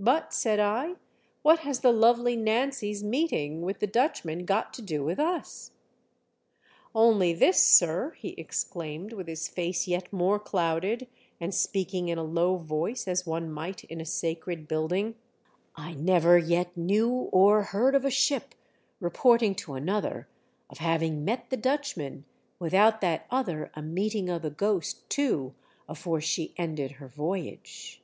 "But," 0.00 0.32
said 0.34 0.58
I, 0.58 0.96
"what 1.42 1.60
has 1.60 1.78
the 1.78 1.92
Lovely 1.92 2.34
Nancy's 2.34 3.04
meeting 3.04 3.62
with 3.62 3.78
the 3.78 3.86
Dutchman 3.86 4.46
got 4.46 4.74
to 4.74 4.82
do 4.82 5.04
with 5.04 5.20
us 5.20 5.70
?""Only 6.96 7.32
this, 7.32 7.62
sir," 7.62 8.14
he 8.18 8.30
exclaimed, 8.30 9.12
with 9.12 9.28
his 9.28 9.46
face 9.46 9.86
yet 9.86 10.12
more 10.12 10.40
clouded, 10.40 11.06
and 11.40 11.54
speaking 11.54 12.08
in 12.08 12.18
a 12.18 12.24
low 12.24 12.56
voice, 12.56 13.06
as 13.06 13.26
one 13.28 13.48
might 13.48 13.84
in 13.84 14.00
a 14.00 14.04
sacred 14.04 14.66
building," 14.66 15.14
I 15.76 15.92
never 15.94 16.36
yet 16.36 16.76
knew 16.76 17.28
or 17.30 17.62
heard 17.62 17.94
of 17.94 18.04
a 18.04 18.10
ship 18.10 18.56
reporting 18.98 19.54
to 19.54 19.74
another 19.74 20.26
of 20.68 20.78
having 20.78 21.24
met 21.24 21.50
the 21.50 21.56
Dutchman 21.56 22.24
without 22.58 23.00
that 23.02 23.24
other 23.30 23.70
a 23.74 23.82
meeting 23.82 24.28
of 24.28 24.42
the 24.42 24.50
Ghost 24.50 25.08
too 25.08 25.54
afore 25.88 26.20
she 26.20 26.54
ended 26.56 26.90
her 26.98 27.06
voyage." 27.06 28.02